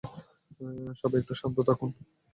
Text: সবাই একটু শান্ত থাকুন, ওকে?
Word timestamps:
সবাই 1.01 1.19
একটু 1.21 1.33
শান্ত 1.39 1.57
থাকুন, 1.67 1.89
ওকে? 1.91 2.03